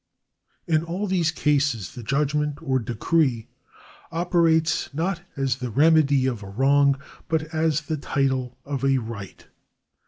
In 0.65 0.83
all 0.83 1.05
these 1.05 1.29
cases 1.29 1.93
the 1.93 2.01
judgment 2.01 2.57
or 2.63 2.79
decree 2.79 3.49
operates 4.11 4.91
not 4.95 5.21
as 5.37 5.57
the 5.57 5.69
remedy 5.69 6.25
of 6.25 6.41
a 6.41 6.49
wrong, 6.49 6.99
but 7.27 7.43
as 7.53 7.81
the 7.81 7.97
title 7.97 8.57
of 8.65 8.83
a 8.83 8.97
right. 8.97 9.45